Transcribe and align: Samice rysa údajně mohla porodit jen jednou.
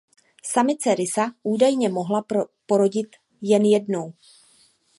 Samice 0.43 0.95
rysa 0.95 1.31
údajně 1.43 1.89
mohla 1.89 2.25
porodit 2.65 3.09
jen 3.41 3.65
jednou. 3.65 4.13